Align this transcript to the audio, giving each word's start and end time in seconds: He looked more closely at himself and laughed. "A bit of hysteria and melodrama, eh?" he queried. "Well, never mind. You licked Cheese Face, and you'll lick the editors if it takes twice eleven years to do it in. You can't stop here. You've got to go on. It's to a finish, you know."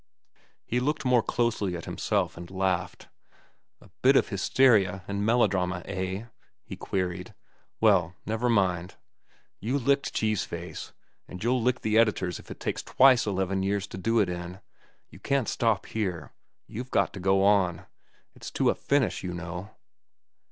He 0.65 0.79
looked 0.79 1.05
more 1.05 1.21
closely 1.21 1.77
at 1.77 1.85
himself 1.85 2.35
and 2.35 2.49
laughed. 2.49 3.07
"A 3.79 3.91
bit 4.01 4.15
of 4.15 4.29
hysteria 4.29 5.03
and 5.07 5.23
melodrama, 5.23 5.83
eh?" 5.85 6.25
he 6.63 6.75
queried. 6.75 7.35
"Well, 7.79 8.15
never 8.25 8.49
mind. 8.49 8.95
You 9.59 9.77
licked 9.77 10.11
Cheese 10.11 10.43
Face, 10.43 10.91
and 11.27 11.43
you'll 11.43 11.61
lick 11.61 11.81
the 11.81 11.99
editors 11.99 12.39
if 12.39 12.49
it 12.49 12.59
takes 12.59 12.81
twice 12.81 13.27
eleven 13.27 13.61
years 13.61 13.85
to 13.89 13.97
do 13.99 14.19
it 14.19 14.27
in. 14.27 14.59
You 15.11 15.19
can't 15.19 15.47
stop 15.47 15.85
here. 15.85 16.31
You've 16.65 16.89
got 16.89 17.13
to 17.13 17.19
go 17.19 17.43
on. 17.43 17.85
It's 18.33 18.49
to 18.53 18.71
a 18.71 18.73
finish, 18.73 19.21
you 19.23 19.35
know." 19.35 19.69